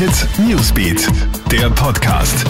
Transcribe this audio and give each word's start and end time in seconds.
Hit 0.00 0.26
Newsbeat, 0.38 1.08
der 1.52 1.68
Podcast. 1.68 2.46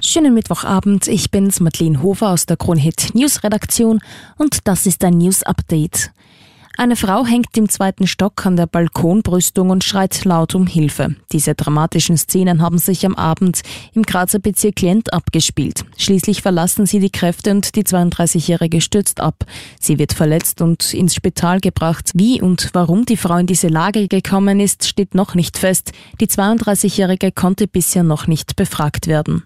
Schönen 0.00 0.34
Mittwochabend, 0.34 1.06
ich 1.06 1.30
bin's 1.30 1.60
Madeleine 1.60 2.02
Hofer 2.02 2.30
aus 2.30 2.44
der 2.44 2.56
Kronhit 2.56 3.14
News 3.14 3.44
Redaktion 3.44 4.00
und 4.36 4.66
das 4.66 4.86
ist 4.86 5.04
ein 5.04 5.18
News 5.18 5.44
Update. 5.44 6.10
Eine 6.76 6.96
Frau 6.96 7.24
hängt 7.24 7.56
im 7.56 7.68
zweiten 7.68 8.08
Stock 8.08 8.44
an 8.44 8.56
der 8.56 8.66
Balkonbrüstung 8.66 9.70
und 9.70 9.84
schreit 9.84 10.24
laut 10.24 10.56
um 10.56 10.66
Hilfe. 10.66 11.14
Diese 11.30 11.54
dramatischen 11.54 12.16
Szenen 12.16 12.60
haben 12.60 12.78
sich 12.78 13.06
am 13.06 13.14
Abend 13.14 13.62
im 13.92 14.02
Grazer 14.02 14.40
Bezirk 14.40 14.80
Lent 14.80 15.12
abgespielt. 15.12 15.84
Schließlich 15.96 16.42
verlassen 16.42 16.86
sie 16.86 16.98
die 16.98 17.10
Kräfte 17.10 17.52
und 17.52 17.76
die 17.76 17.84
32-Jährige 17.84 18.80
stürzt 18.80 19.20
ab. 19.20 19.46
Sie 19.78 20.00
wird 20.00 20.14
verletzt 20.14 20.60
und 20.62 20.92
ins 20.92 21.14
Spital 21.14 21.60
gebracht. 21.60 22.10
Wie 22.14 22.42
und 22.42 22.70
warum 22.72 23.06
die 23.06 23.16
Frau 23.16 23.36
in 23.36 23.46
diese 23.46 23.68
Lage 23.68 24.08
gekommen 24.08 24.58
ist, 24.58 24.88
steht 24.88 25.14
noch 25.14 25.36
nicht 25.36 25.56
fest. 25.58 25.92
Die 26.20 26.26
32-Jährige 26.26 27.30
konnte 27.30 27.68
bisher 27.68 28.02
noch 28.02 28.26
nicht 28.26 28.56
befragt 28.56 29.06
werden. 29.06 29.44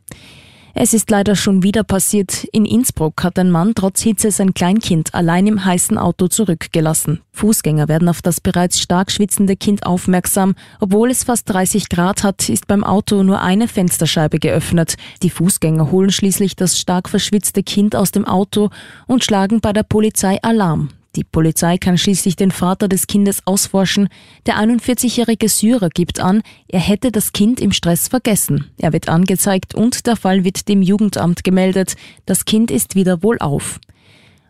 Es 0.81 0.95
ist 0.95 1.11
leider 1.11 1.35
schon 1.35 1.65
wieder 1.65 1.83
passiert. 1.83 2.45
In 2.53 2.65
Innsbruck 2.65 3.25
hat 3.25 3.37
ein 3.41 3.51
Mann 3.51 3.75
trotz 3.75 4.01
Hitze 4.01 4.31
sein 4.31 4.55
Kleinkind 4.55 5.13
allein 5.13 5.49
im 5.49 5.65
heißen 5.65 5.99
Auto 5.99 6.29
zurückgelassen. 6.29 7.21
Fußgänger 7.33 7.89
werden 7.89 8.09
auf 8.09 8.23
das 8.23 8.41
bereits 8.41 8.79
stark 8.79 9.11
schwitzende 9.11 9.57
Kind 9.57 9.85
aufmerksam. 9.85 10.55
Obwohl 10.79 11.11
es 11.11 11.25
fast 11.25 11.51
30 11.51 11.89
Grad 11.89 12.23
hat, 12.23 12.49
ist 12.49 12.69
beim 12.69 12.85
Auto 12.85 13.25
nur 13.25 13.43
eine 13.43 13.67
Fensterscheibe 13.67 14.39
geöffnet. 14.39 14.95
Die 15.25 15.31
Fußgänger 15.31 15.91
holen 15.91 16.13
schließlich 16.13 16.55
das 16.55 16.79
stark 16.79 17.09
verschwitzte 17.09 17.65
Kind 17.65 17.97
aus 17.97 18.13
dem 18.13 18.25
Auto 18.25 18.71
und 19.09 19.25
schlagen 19.25 19.61
bei 19.61 19.73
der 19.73 19.83
Polizei 19.83 20.39
Alarm. 20.43 20.91
Die 21.19 21.25
Polizei 21.25 21.79
kann 21.79 21.99
schließlich 21.99 22.37
den 22.37 22.53
Vater 22.53 22.87
des 22.87 23.09
Kindes 23.09 23.45
ausforschen. 23.45 24.09
Der 24.47 24.55
41-jährige 24.55 25.49
Syrer 25.49 25.89
gibt 25.89 26.21
an, 26.21 26.43
er 26.69 26.79
hätte 26.79 27.11
das 27.11 27.33
Kind 27.33 27.59
im 27.59 27.73
Stress 27.73 28.07
vergessen. 28.07 28.71
Er 28.77 28.93
wird 28.93 29.09
angezeigt 29.09 29.75
und 29.75 30.07
der 30.07 30.15
Fall 30.15 30.45
wird 30.45 30.69
dem 30.69 30.81
Jugendamt 30.81 31.43
gemeldet. 31.43 31.97
Das 32.25 32.45
Kind 32.45 32.71
ist 32.71 32.95
wieder 32.95 33.21
wohlauf. 33.25 33.81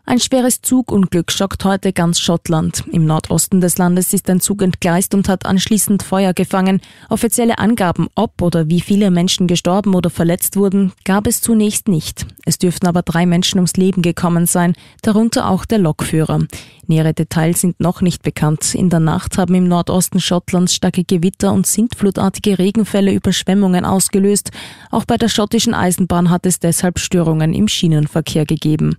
Ein 0.09 0.19
schweres 0.19 0.63
Zugunglück 0.63 1.31
schockt 1.31 1.65
heute 1.65 1.93
ganz 1.93 2.19
Schottland. 2.19 2.83
Im 2.91 3.05
Nordosten 3.05 3.61
des 3.61 3.77
Landes 3.77 4.11
ist 4.11 4.27
ein 4.27 4.39
Zug 4.39 4.63
entgleist 4.63 5.13
und 5.13 5.29
hat 5.29 5.45
anschließend 5.45 6.01
Feuer 6.01 6.33
gefangen. 6.33 6.81
Offizielle 7.09 7.59
Angaben, 7.59 8.07
ob 8.15 8.41
oder 8.41 8.69
wie 8.69 8.81
viele 8.81 9.11
Menschen 9.11 9.45
gestorben 9.45 9.93
oder 9.93 10.09
verletzt 10.09 10.55
wurden, 10.55 10.93
gab 11.05 11.27
es 11.27 11.41
zunächst 11.41 11.87
nicht. 11.87 12.25
Es 12.43 12.57
dürften 12.57 12.87
aber 12.87 13.03
drei 13.03 13.27
Menschen 13.27 13.59
ums 13.59 13.73
Leben 13.73 14.01
gekommen 14.01 14.47
sein, 14.47 14.73
darunter 15.03 15.47
auch 15.47 15.63
der 15.63 15.77
Lokführer. 15.77 16.39
Nähere 16.87 17.13
Details 17.13 17.61
sind 17.61 17.79
noch 17.79 18.01
nicht 18.01 18.23
bekannt. 18.23 18.73
In 18.73 18.89
der 18.89 19.01
Nacht 19.01 19.37
haben 19.37 19.53
im 19.53 19.67
Nordosten 19.67 20.19
Schottlands 20.19 20.73
starke 20.73 21.03
Gewitter 21.03 21.53
und 21.53 21.67
sintflutartige 21.67 22.57
Regenfälle 22.57 23.13
Überschwemmungen 23.13 23.85
ausgelöst. 23.85 24.49
Auch 24.89 25.05
bei 25.05 25.17
der 25.17 25.29
schottischen 25.29 25.75
Eisenbahn 25.75 26.31
hat 26.31 26.47
es 26.47 26.57
deshalb 26.57 26.97
Störungen 26.97 27.53
im 27.53 27.67
Schienenverkehr 27.67 28.47
gegeben. 28.47 28.95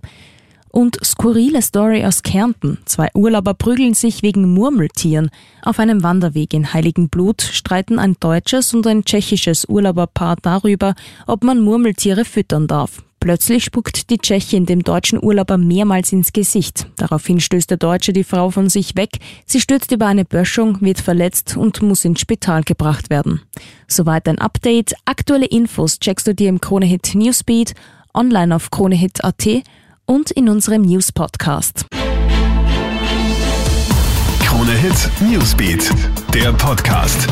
Und 0.71 0.97
skurrile 1.03 1.61
Story 1.61 2.05
aus 2.05 2.23
Kärnten. 2.23 2.77
Zwei 2.85 3.09
Urlauber 3.13 3.53
prügeln 3.53 3.93
sich 3.93 4.23
wegen 4.23 4.53
Murmeltieren. 4.53 5.29
Auf 5.63 5.79
einem 5.79 6.01
Wanderweg 6.01 6.53
in 6.53 6.71
Heiligenblut 6.73 7.41
streiten 7.41 7.99
ein 7.99 8.15
deutsches 8.21 8.73
und 8.73 8.87
ein 8.87 9.03
tschechisches 9.03 9.65
Urlauberpaar 9.65 10.37
darüber, 10.41 10.95
ob 11.27 11.43
man 11.43 11.59
Murmeltiere 11.59 12.23
füttern 12.23 12.67
darf. 12.67 13.03
Plötzlich 13.19 13.65
spuckt 13.65 14.09
die 14.09 14.17
Tschechin 14.17 14.65
dem 14.65 14.81
deutschen 14.81 15.21
Urlauber 15.21 15.57
mehrmals 15.57 16.13
ins 16.13 16.31
Gesicht. 16.31 16.87
Daraufhin 16.95 17.41
stößt 17.41 17.69
der 17.69 17.77
Deutsche 17.77 18.13
die 18.13 18.23
Frau 18.23 18.49
von 18.49 18.69
sich 18.69 18.95
weg. 18.95 19.19
Sie 19.45 19.59
stürzt 19.59 19.91
über 19.91 20.07
eine 20.07 20.23
Böschung, 20.23 20.79
wird 20.79 21.01
verletzt 21.01 21.57
und 21.57 21.81
muss 21.81 22.05
ins 22.05 22.21
Spital 22.21 22.63
gebracht 22.63 23.09
werden. 23.09 23.41
Soweit 23.87 24.27
ein 24.29 24.39
Update. 24.39 24.95
Aktuelle 25.03 25.45
Infos 25.45 25.99
checkst 25.99 26.27
du 26.27 26.33
dir 26.33 26.47
im 26.47 26.61
Kronehit 26.61 27.13
Newsbeat, 27.13 27.75
online 28.13 28.55
auf 28.55 28.71
kronehit.at 28.71 29.63
und 30.11 30.29
in 30.29 30.49
unserem 30.49 30.81
News 30.81 31.13
Podcast. 31.13 31.85
Krone 34.43 34.73
Hit 34.73 35.09
Newsbeat, 35.21 35.89
der 36.33 36.51
Podcast. 36.51 37.29